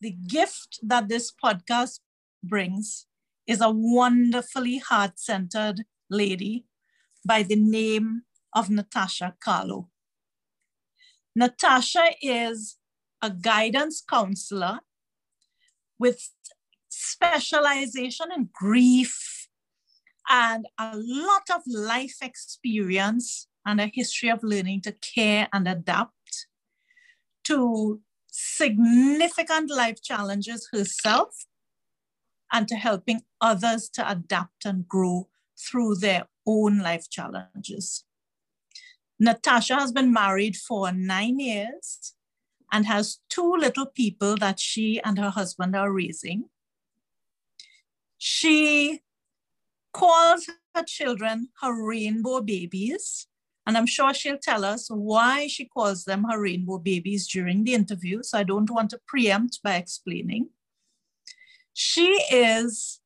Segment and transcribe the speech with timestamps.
[0.00, 2.00] the gift that this podcast
[2.42, 3.06] brings
[3.46, 6.64] is a wonderfully heart centered lady
[7.26, 8.22] by the name
[8.54, 9.90] of Natasha Carlow.
[11.36, 12.78] Natasha is
[13.22, 14.80] a guidance counselor
[15.98, 16.30] with
[16.88, 19.48] specialization in grief
[20.28, 26.46] and a lot of life experience and a history of learning to care and adapt
[27.44, 31.46] to significant life challenges herself
[32.52, 38.04] and to helping others to adapt and grow through their own life challenges.
[39.18, 42.14] Natasha has been married for nine years
[42.72, 46.44] and has two little people that she and her husband are raising.
[48.16, 49.00] She
[49.92, 53.26] calls her children her rainbow babies.
[53.66, 57.74] And I'm sure she'll tell us why she calls them her rainbow babies during the
[57.74, 58.22] interview.
[58.22, 60.48] So I don't want to preempt by explaining.
[61.72, 63.00] She is,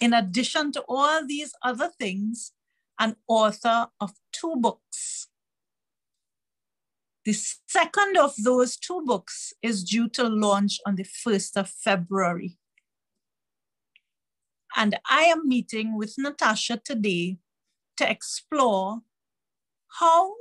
[0.00, 2.52] in addition to all these other things,
[2.98, 5.28] an author of two books.
[7.24, 12.56] The second of those two books is due to launch on the 1st of February.
[14.76, 17.38] And I am meeting with Natasha today
[17.96, 19.00] to explore
[19.98, 20.34] how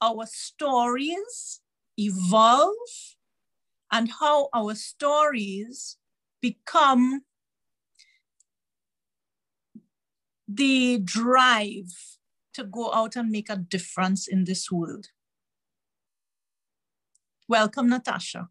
[0.00, 1.60] our stories
[1.98, 3.16] evolve
[3.92, 5.96] and how our stories
[6.40, 7.22] become
[10.48, 12.18] the drive
[12.54, 15.06] to go out and make a difference in this world.
[17.48, 18.48] Welcome, Natasha.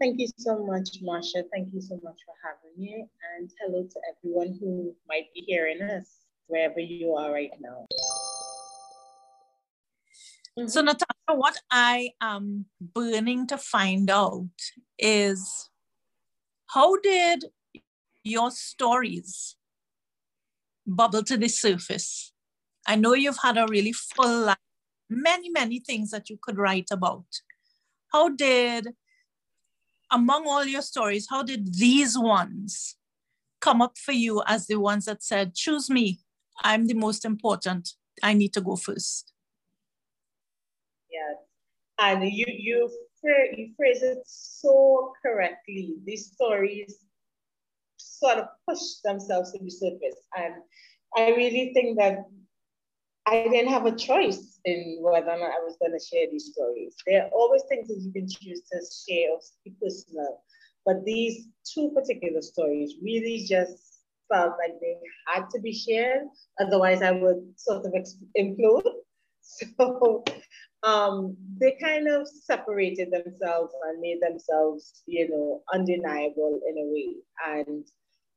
[0.00, 1.44] Thank you so much, Marcia.
[1.52, 3.06] Thank you so much for having me.
[3.36, 6.06] And hello to everyone who might be hearing us,
[6.46, 7.86] wherever you are right now.
[10.60, 10.68] Mm-hmm.
[10.68, 14.50] So, Natasha, what I am burning to find out
[14.98, 15.70] is
[16.66, 17.46] how did
[18.22, 19.56] your stories
[20.86, 22.32] bubble to the surface?
[22.86, 24.56] I know you've had a really full life,
[25.08, 27.24] many, many things that you could write about.
[28.12, 28.88] How did
[30.10, 32.96] among all your stories, how did these ones
[33.60, 36.20] come up for you as the ones that said, choose me,
[36.62, 37.90] I'm the most important,
[38.22, 39.32] I need to go first?
[42.00, 42.90] And you, you,
[43.22, 45.96] you phrase it so correctly.
[46.04, 47.04] These stories
[47.98, 50.16] sort of push themselves to the surface.
[50.36, 50.54] And
[51.16, 52.24] I really think that
[53.26, 56.50] I didn't have a choice in whether or not I was going to share these
[56.52, 56.96] stories.
[57.06, 60.42] There are always things that you can choose to share or be personal,
[60.86, 64.00] but these two particular stories really just
[64.32, 64.96] felt like they
[65.26, 66.22] had to be shared.
[66.60, 67.92] Otherwise, I would sort of
[68.38, 68.82] implode.
[69.42, 70.22] So
[70.82, 77.16] um, they kind of separated themselves and made themselves, you know, undeniable in a way.
[77.46, 77.84] And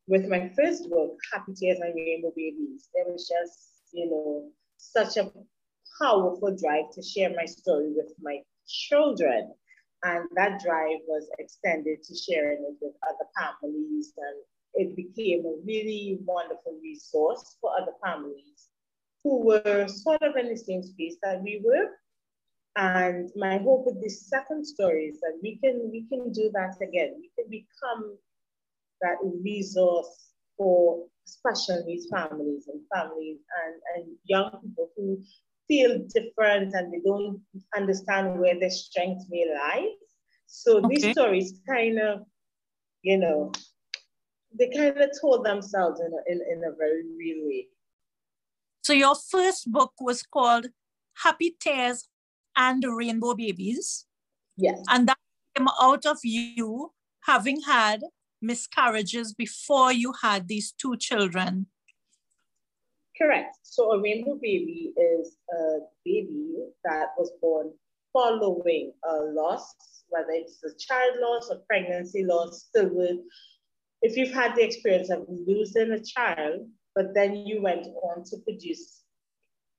[0.06, 5.16] with my first book, Happy Tears and Rainbow Babies, there was just, you know, such
[5.16, 5.32] a
[6.00, 9.54] powerful drive to share my story with my children.
[10.02, 14.12] And that drive was extended to sharing it with other families.
[14.18, 14.36] And
[14.74, 18.68] it became a really wonderful resource for other families
[19.22, 21.88] who were sort of in the same space that we were.
[22.76, 26.74] And my hope with this second story is that we can we can do that
[26.82, 27.14] again.
[27.20, 28.18] We can become
[29.00, 35.22] that resource for special needs families and families and, and young people who
[35.68, 37.40] feel different and they don't
[37.76, 39.88] understand where their strength may lie.
[40.46, 40.88] So okay.
[40.88, 42.20] these stories kind of,
[43.02, 43.52] you know,
[44.58, 47.68] they kind of told themselves in a, in, in a very real way.
[48.82, 50.66] So your first book was called
[51.22, 52.08] Happy Tears
[52.56, 54.06] and Rainbow Babies.
[54.56, 54.82] Yes.
[54.88, 55.18] And that
[55.56, 56.92] came out of you
[57.22, 58.02] having had
[58.44, 61.66] miscarriages before you had these two children?
[63.16, 63.56] Correct.
[63.62, 66.54] So a rainbow baby is a baby
[66.84, 67.72] that was born
[68.12, 69.74] following a loss,
[70.08, 73.22] whether it's a child loss or pregnancy loss, stillbirth.
[74.02, 78.36] If you've had the experience of losing a child, but then you went on to
[78.44, 79.02] produce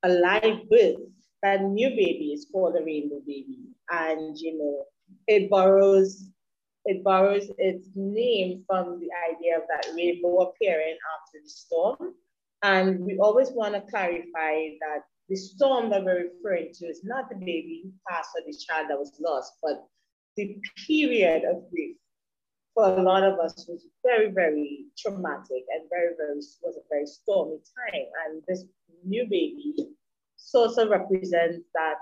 [0.04, 0.98] a live birth,
[1.46, 3.60] that new baby is called a rainbow baby.
[3.92, 4.86] And you know,
[5.28, 6.26] it borrows
[6.86, 12.14] it borrows its name from the idea of that rainbow appearing after the storm.
[12.64, 17.30] And we always want to clarify that the storm that we're referring to is not
[17.30, 19.88] the baby who passed or the child that was lost, but
[20.38, 20.58] the
[20.88, 21.98] period of grief
[22.76, 27.08] for a lot of us was very, very traumatic and very, very was a very
[27.08, 28.06] stormy time.
[28.26, 28.66] And this
[29.04, 29.96] new baby
[30.54, 31.98] of represents that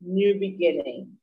[0.00, 1.18] new beginning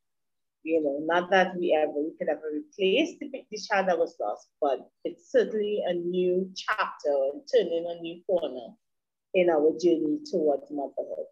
[0.63, 4.15] You know, not that we ever we could ever replace the, the child that was
[4.19, 8.73] lost, but it's certainly a new chapter and turning a new corner
[9.33, 11.27] in our journey towards motherhood.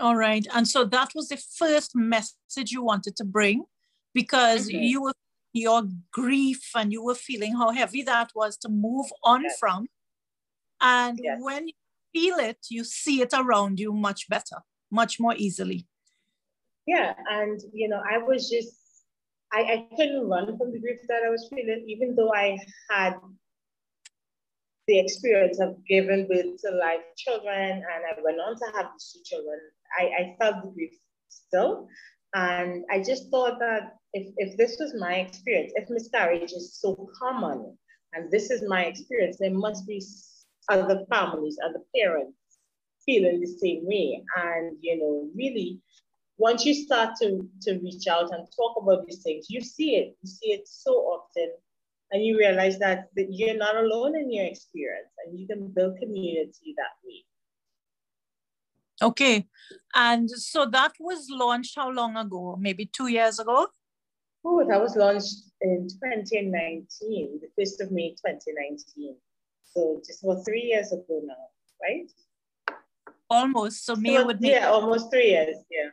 [0.00, 0.46] All right.
[0.52, 3.64] And so that was the first message you wanted to bring
[4.14, 4.82] because mm-hmm.
[4.82, 5.12] you were
[5.52, 5.82] your
[6.12, 9.56] grief and you were feeling how heavy that was to move on yes.
[9.58, 9.86] from.
[10.80, 11.38] And yes.
[11.40, 11.74] when you
[12.12, 14.58] feel it, you see it around you much better,
[14.90, 15.86] much more easily.
[16.86, 17.14] Yeah.
[17.30, 18.74] And, you know, I was just,
[19.52, 22.58] I, I couldn't run from the grief that I was feeling, even though I
[22.90, 23.14] had
[24.86, 29.12] the experience of giving birth to live children and I went on to have these
[29.12, 29.58] two children.
[29.98, 30.92] I, I felt the grief
[31.28, 31.88] still.
[32.34, 37.08] And I just thought that if, if this was my experience, if miscarriage is so
[37.20, 37.76] common
[38.14, 40.00] and this is my experience, there must be
[40.68, 42.36] other families, other parents
[43.04, 44.22] feeling the same way.
[44.36, 45.80] And, you know, really,
[46.38, 50.16] once you start to, to reach out and talk about these things, you see it.
[50.22, 51.50] You see it so often.
[52.12, 55.96] And you realize that, that you're not alone in your experience and you can build
[55.98, 57.24] community that way.
[59.02, 59.46] Okay.
[59.94, 62.56] And so that was launched how long ago?
[62.58, 63.68] Maybe two years ago?
[64.44, 69.16] Oh, that was launched in 2019, the 1st of May 2019.
[69.64, 71.34] So just about three years ago now,
[71.82, 72.10] right?
[73.28, 73.84] Almost.
[73.86, 74.48] So May so, would be.
[74.48, 75.56] Yeah, almost three years.
[75.70, 75.90] Yeah.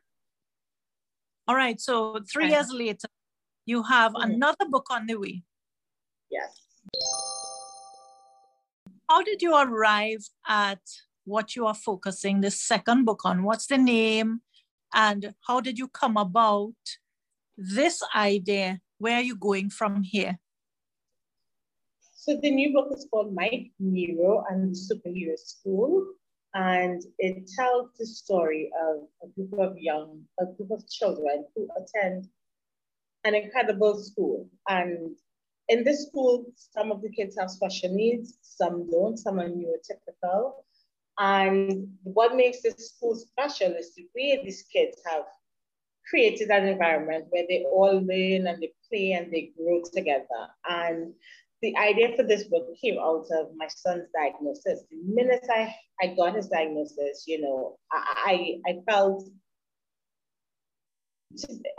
[1.47, 1.79] All right.
[1.79, 3.07] So three years later,
[3.65, 4.31] you have mm-hmm.
[4.31, 5.43] another book on the way.
[6.31, 6.65] Yes.
[9.09, 10.79] How did you arrive at
[11.27, 13.43] what you are focusing the second book on.
[13.43, 14.41] What's the name
[14.93, 16.73] and how did you come about
[17.57, 18.79] this idea?
[18.97, 20.39] Where are you going from here?
[22.27, 26.05] So the new book is called My Hero and the Superhero School.
[26.53, 31.69] And it tells the story of a group of young, a group of children who
[31.77, 32.27] attend
[33.23, 34.49] an incredible school.
[34.67, 35.15] And
[35.69, 40.51] in this school, some of the kids have special needs, some don't, some are neurotypical,
[41.19, 45.23] and what makes this school special is the way these kids have
[46.09, 50.47] created an environment where they all learn and they play and they grow together.
[50.69, 51.13] And
[51.61, 54.83] the idea for this book came out of my son's diagnosis.
[54.91, 59.27] The minute I, I got his diagnosis, you know, I, I, felt,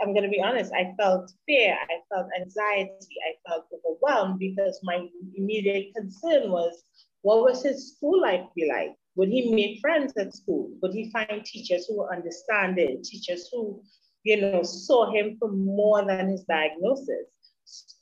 [0.01, 4.79] I'm going to be honest, I felt fear, I felt anxiety, I felt overwhelmed because
[4.83, 6.83] my immediate concern was
[7.21, 8.95] what was his school life be like?
[9.15, 10.71] Would he make friends at school?
[10.81, 13.81] Would he find teachers who were understanding, teachers who,
[14.23, 17.27] you know, saw him for more than his diagnosis,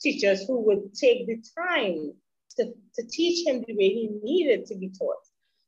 [0.02, 2.14] teachers who would take the time
[2.58, 2.66] to,
[2.96, 5.24] to teach him the way he needed to be taught.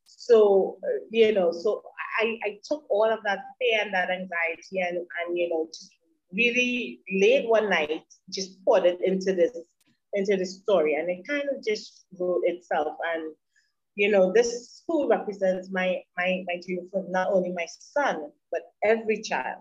[0.05, 1.83] So, uh, you know, so
[2.19, 5.91] I, I took all of that fear and that anxiety and, and, you know, just
[6.33, 9.57] really late one night, just poured it into this,
[10.13, 10.95] into the story.
[10.95, 12.95] And it kind of just wrote itself.
[13.13, 13.33] And
[13.99, 18.61] you know, this school represents my, my, my dream for not only my son, but
[18.81, 19.57] every child.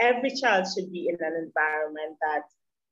[0.00, 2.42] Every child should be in an environment that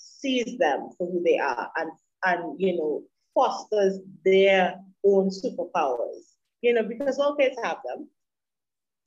[0.02, 1.90] sees them for who they are and,
[2.24, 3.02] and you know,
[3.34, 8.08] fosters their own superpowers, you know, because all kids have them.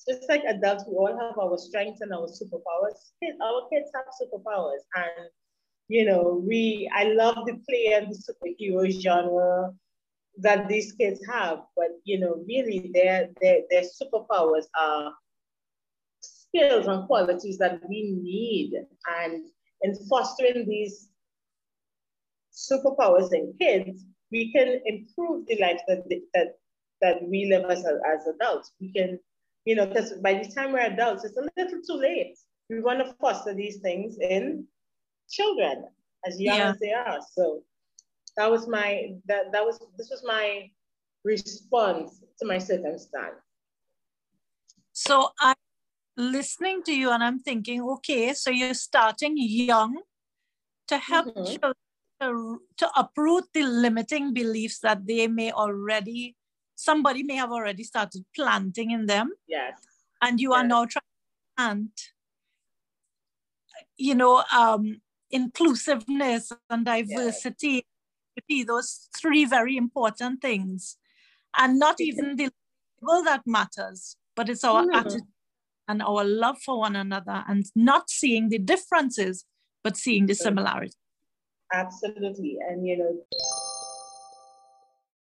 [0.07, 3.11] Just like adults, we all have our strengths and our superpowers.
[3.41, 4.83] Our kids have superpowers.
[4.95, 5.29] And,
[5.87, 9.73] you know, we, I love the play and the superhero genre
[10.37, 15.13] that these kids have, but you know, really their their their superpowers are
[16.21, 18.73] skills and qualities that we need.
[19.21, 19.45] And
[19.85, 21.09] in fostering these
[22.51, 26.47] superpowers in kids, we can improve the life that that
[27.01, 28.71] that we live as, as adults.
[28.81, 29.19] We can,
[29.65, 32.37] you know, because by the time we're adults, it's a little too late.
[32.69, 34.65] We want to foster these things in
[35.29, 35.85] children
[36.25, 36.71] as young yeah.
[36.71, 37.19] as they are.
[37.33, 37.63] So
[38.37, 40.69] that was my that that was this was my
[41.23, 43.35] response to my circumstance.
[44.93, 45.54] So I'm
[46.17, 50.01] listening to you and I'm thinking, okay, so you're starting young
[50.87, 51.45] to help mm-hmm.
[51.45, 51.73] children
[52.21, 56.35] to, to uproot the limiting beliefs that they may already
[56.75, 59.31] somebody may have already started planting in them.
[59.47, 59.79] Yes.
[60.21, 60.59] And you yes.
[60.59, 62.01] are now trying to plant,
[63.97, 67.85] you know, um, inclusiveness and diversity
[68.35, 70.97] yes those three very important things.
[71.57, 72.49] And not even the
[73.01, 74.93] label that matters, but it's our mm.
[74.93, 75.21] attitude
[75.87, 79.45] and our love for one another and not seeing the differences,
[79.83, 80.95] but seeing the similarities.
[81.73, 82.57] Absolutely.
[82.67, 83.17] And, you know,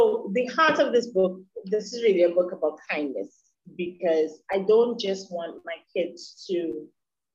[0.00, 3.36] so the heart of this book, this is really a book about kindness
[3.76, 6.86] because I don't just want my kids to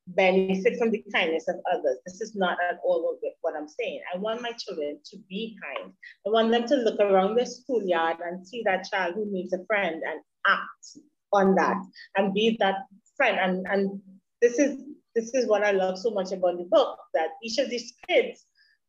[0.08, 1.98] benefit from the kindness of others.
[2.06, 4.02] This is not at all what I'm saying.
[4.14, 5.92] I want my children to be kind.
[6.26, 9.66] I want them to look around their schoolyard and see that child who needs a
[9.66, 11.04] friend and act
[11.34, 11.78] on that
[12.18, 12.76] and be that
[13.16, 13.38] friend.
[13.42, 14.02] And, and
[14.42, 14.82] this is
[15.16, 18.46] this is what I love so much about the book, that each of these kids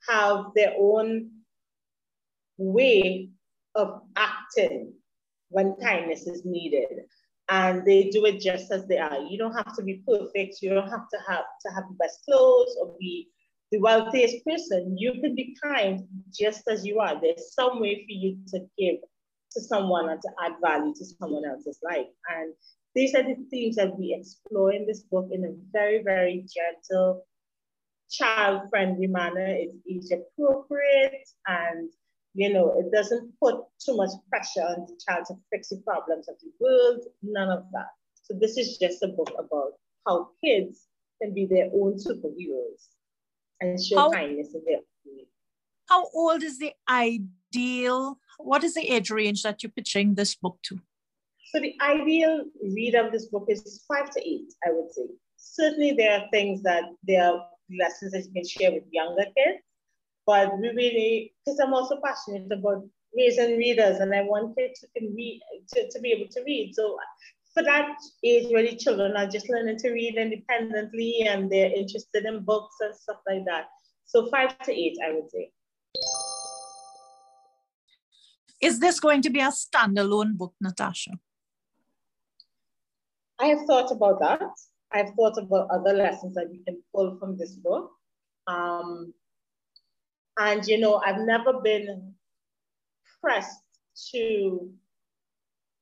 [0.08, 1.30] have their own
[2.58, 3.30] way
[3.76, 4.92] of acting
[5.50, 7.04] when kindness is needed
[7.48, 9.20] and they do it just as they are.
[9.20, 10.56] You don't have to be perfect.
[10.62, 13.28] You don't have to have to have the best clothes or be
[13.70, 14.96] the wealthiest person.
[14.98, 17.20] You can be kind just as you are.
[17.20, 18.96] There's some way for you to give
[19.52, 22.06] to someone and to add value to someone else's life.
[22.36, 22.52] And
[22.96, 27.24] these are the themes that we explore in this book in a very, very gentle,
[28.10, 29.46] child-friendly manner.
[29.46, 31.90] It's age appropriate and
[32.36, 36.28] you know, it doesn't put too much pressure on the child to fix the problems
[36.28, 37.88] of the world, none of that.
[38.22, 39.72] So this is just a book about
[40.06, 40.82] how kids
[41.22, 42.88] can be their own superheroes
[43.62, 45.30] and show how, kindness in their community.
[45.88, 50.58] How old is the ideal, what is the age range that you're pitching this book
[50.64, 50.78] to?
[51.52, 55.06] So the ideal read of this book is five to eight, I would say.
[55.36, 57.46] Certainly there are things that there are
[57.78, 59.62] lessons that you can share with younger kids,
[60.26, 62.84] but we really, because I'm also passionate about
[63.16, 65.40] raising readers and I want kids to, read,
[65.74, 66.74] to, to be able to read.
[66.74, 67.04] So uh,
[67.54, 72.44] for that age, really children are just learning to read independently and they're interested in
[72.44, 73.66] books and stuff like that.
[74.04, 75.50] So five to eight, I would say.
[78.60, 81.12] Is this going to be a standalone book, Natasha?
[83.38, 84.40] I have thought about that.
[84.92, 87.90] I've thought about other lessons that we can pull from this book.
[88.46, 89.12] Um,
[90.38, 92.14] and, you know, I've never been
[93.20, 93.60] pressed
[94.12, 94.70] to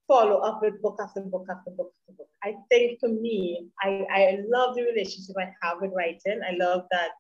[0.07, 2.29] follow up with book after book after book after book.
[2.43, 6.41] I think for me, I, I love the relationship I have with writing.
[6.47, 7.11] I love that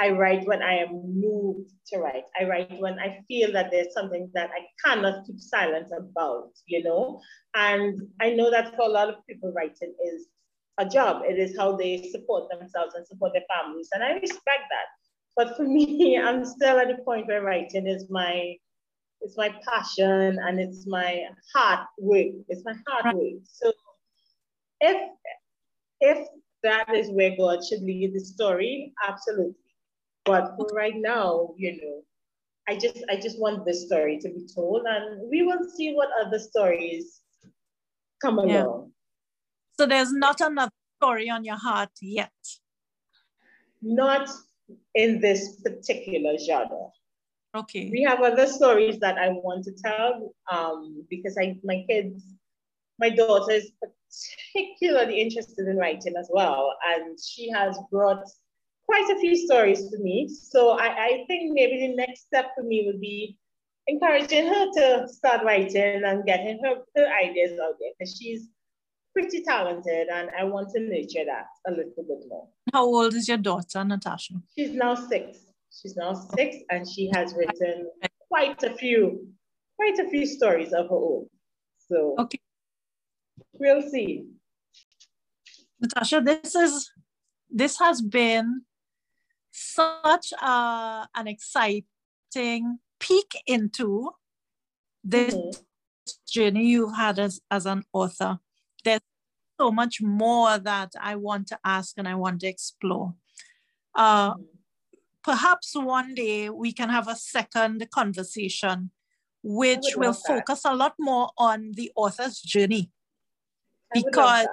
[0.00, 2.24] I write when I am moved to write.
[2.40, 6.82] I write when I feel that there's something that I cannot keep silent about, you
[6.82, 7.20] know?
[7.54, 10.26] And I know that for a lot of people, writing is
[10.78, 11.22] a job.
[11.24, 13.88] It is how they support themselves and support their families.
[13.92, 14.88] And I respect that.
[15.36, 18.56] But for me, I'm still at the point where writing is my
[19.20, 21.22] it's my passion and it's my
[21.54, 22.34] heart work.
[22.48, 23.40] It's my heart work.
[23.44, 23.72] So
[24.80, 25.10] if
[26.00, 26.28] if
[26.62, 29.54] that is where God should lead the story, absolutely.
[30.24, 32.02] But for right now, you know,
[32.68, 36.08] I just I just want this story to be told and we will see what
[36.24, 37.20] other stories
[38.22, 38.92] come along.
[39.78, 42.32] So there's not another story on your heart yet.
[43.82, 44.30] Not
[44.94, 46.88] in this particular genre.
[47.54, 47.90] Okay.
[47.90, 52.22] We have other stories that I want to tell um, because I my kids,
[52.98, 58.24] my daughter is particularly interested in writing as well, and she has brought
[58.86, 60.28] quite a few stories to me.
[60.28, 63.38] So I, I think maybe the next step for me would be
[63.86, 68.48] encouraging her to start writing and getting her, her ideas out there because she's
[69.12, 72.48] pretty talented and I want to nurture that a little bit more.
[72.72, 74.34] How old is your daughter, Natasha?
[74.56, 75.38] She's now six.
[75.70, 77.90] She's now six and she has written
[78.28, 79.28] quite a few,
[79.76, 81.26] quite a few stories of her own.
[81.88, 82.40] So okay.
[83.54, 84.26] we'll see.
[85.80, 86.90] Natasha, this is
[87.50, 88.62] this has been
[89.54, 94.10] such a, an exciting peek into
[95.02, 95.60] this mm-hmm.
[96.26, 98.38] journey you've had as, as an author
[98.84, 99.00] there's
[99.60, 103.14] so much more that I want to ask and I want to explore.
[103.94, 104.34] Uh,
[105.22, 108.90] perhaps one day we can have a second conversation,
[109.42, 112.90] which will focus a lot more on the author's journey.
[113.92, 114.46] Because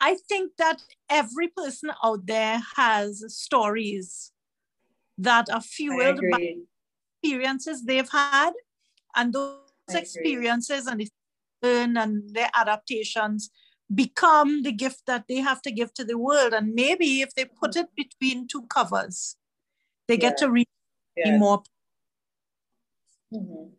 [0.00, 4.32] I think that every person out there has stories
[5.18, 6.56] that are fueled by
[7.22, 8.52] experiences they've had,
[9.14, 9.58] and those
[9.90, 11.06] experiences and
[11.62, 13.50] and their adaptations
[13.94, 16.54] become the gift that they have to give to the world.
[16.54, 19.36] And maybe if they put it between two covers,
[20.08, 20.20] they yeah.
[20.20, 20.68] get to read
[21.16, 21.38] yes.
[21.38, 21.62] more.
[23.34, 23.74] Mm-hmm.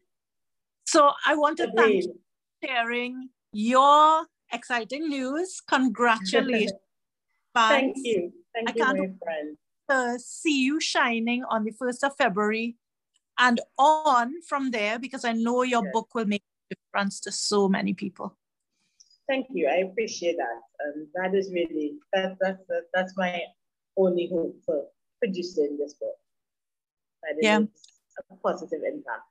[0.86, 1.78] So I want to Agreed.
[1.78, 2.20] thank you
[2.62, 5.62] for sharing your exciting news.
[5.68, 6.74] Congratulations.
[7.56, 8.32] thank you.
[8.54, 9.58] Thank I you, can't my friend.
[9.90, 12.78] To see you shining on the 1st of February
[13.40, 15.92] and on from there because I know your yes.
[15.94, 18.38] book will make a difference to so many people.
[19.28, 19.68] Thank you.
[19.68, 20.62] I appreciate that.
[20.80, 22.62] And that is really, that, that's,
[22.94, 23.42] that's my
[23.98, 24.86] only hope for
[25.20, 26.16] producing this book.
[27.24, 27.60] That yeah.
[27.60, 29.31] a positive impact.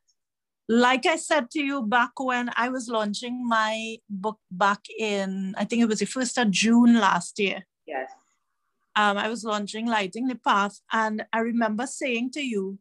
[0.70, 5.64] Like I said to you back when I was launching my book back in, I
[5.64, 7.66] think it was the 1st of June last year.
[7.88, 8.08] Yes.
[8.94, 12.78] um, I was launching Lighting the Path, and I remember saying to you,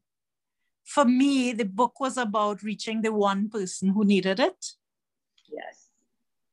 [0.86, 4.68] for me, the book was about reaching the one person who needed it.
[5.52, 5.90] Yes.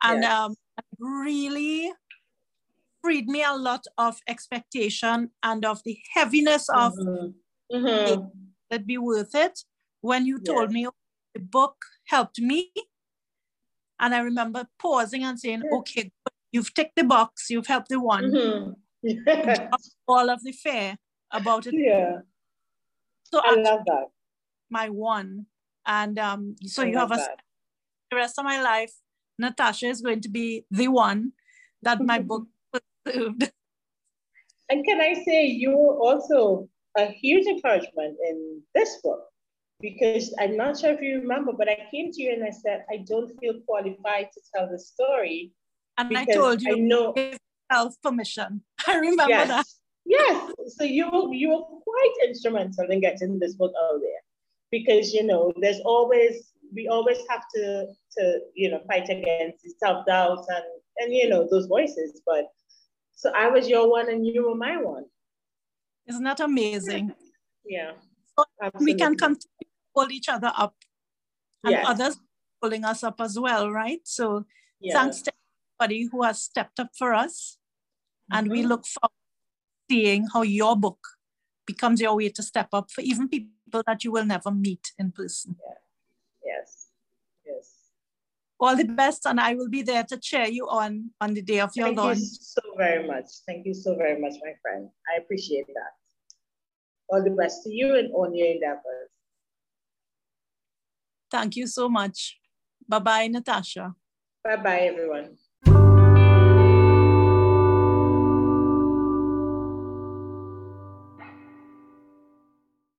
[0.03, 0.33] And yes.
[0.33, 0.57] Um,
[0.99, 1.93] really
[3.03, 7.77] freed me a lot of expectation and of the heaviness of mm-hmm.
[7.77, 8.23] Mm-hmm.
[8.71, 9.65] that be worth it
[10.01, 10.73] when you told yes.
[10.73, 10.89] me
[11.37, 11.77] the book
[12.07, 12.73] helped me.
[14.01, 15.73] And i remember pausing and saying yes.
[15.79, 16.13] okay
[16.53, 18.25] you've ticked the box you've helped the one.
[18.25, 19.67] Mm-hmm.
[20.09, 20.97] all of the fear
[21.31, 21.75] about it.
[21.77, 22.19] Yeah.
[23.31, 24.07] So i love that.
[24.71, 25.47] My one.
[25.87, 27.41] And um so I you have a that.
[28.11, 28.93] the rest of my life
[29.39, 31.33] natasha is going to be the one
[31.83, 32.47] that my book
[33.05, 33.53] proved
[34.71, 36.67] and can i say you were also
[36.97, 39.21] a huge encouragement in this book
[39.81, 42.85] because I'm not sure if you remember, but I came to you and I said,
[42.91, 45.53] I don't feel qualified to tell the story.
[45.99, 47.15] And I told you, I know
[47.73, 48.63] self permission.
[48.87, 49.49] I remember yes.
[49.49, 49.67] that.
[50.05, 50.53] Yes.
[50.69, 54.23] So you were, you were quite instrumental in getting this book out there,
[54.71, 57.87] because you know there's always we always have to
[58.19, 60.65] to you know fight against self doubts and
[60.99, 62.23] and you know those voices.
[62.27, 62.45] But
[63.15, 65.05] so I was your one and you were my one.
[66.07, 67.13] Isn't that amazing?
[67.65, 67.93] Yeah.
[68.39, 68.45] So
[68.81, 69.56] we can continue
[69.97, 70.75] pull each other up
[71.65, 71.87] and yes.
[71.89, 72.17] others
[72.63, 74.01] pulling us up as well, right?
[74.05, 74.45] So
[74.93, 75.33] thanks to
[75.81, 77.59] everybody who has stepped up for us.
[78.31, 78.39] Mm-hmm.
[78.39, 78.69] And we mm-hmm.
[78.69, 79.13] look forward
[79.89, 80.99] to seeing how your book
[81.67, 85.13] becomes your way to step up for even people that you will never meet in
[85.13, 85.57] person.
[85.59, 86.53] Yeah.
[86.53, 86.89] Yes.
[87.45, 87.73] Yes.
[88.59, 91.61] All the best, and I will be there to cheer you on on the day
[91.61, 92.19] of your Thank launch.
[92.19, 93.29] Thank you so very much.
[93.47, 94.89] Thank you so very much, my friend.
[95.13, 95.93] I appreciate that.
[97.09, 99.11] All the best to you and on your endeavors.
[101.37, 102.39] Thank you so much.
[102.89, 103.95] Bye bye, Natasha.
[104.43, 105.37] Bye bye, everyone.